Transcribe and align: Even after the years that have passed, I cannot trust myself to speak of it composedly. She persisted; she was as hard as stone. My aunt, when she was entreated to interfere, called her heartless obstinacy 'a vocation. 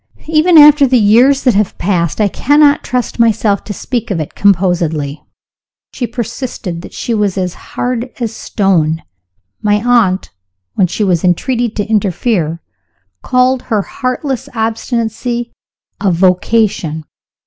Even 0.25 0.57
after 0.57 0.87
the 0.87 0.97
years 0.97 1.43
that 1.43 1.53
have 1.53 1.77
passed, 1.77 2.19
I 2.19 2.27
cannot 2.27 2.83
trust 2.83 3.19
myself 3.19 3.63
to 3.65 3.71
speak 3.71 4.09
of 4.09 4.19
it 4.19 4.33
composedly. 4.33 5.23
She 5.93 6.07
persisted; 6.07 6.91
she 6.91 7.13
was 7.13 7.37
as 7.37 7.53
hard 7.53 8.09
as 8.19 8.35
stone. 8.35 9.03
My 9.61 9.75
aunt, 9.75 10.31
when 10.73 10.87
she 10.87 11.03
was 11.03 11.23
entreated 11.23 11.75
to 11.75 11.85
interfere, 11.85 12.63
called 13.21 13.61
her 13.61 13.83
heartless 13.83 14.49
obstinacy 14.55 15.51
'a 15.99 16.11
vocation. 16.11 17.05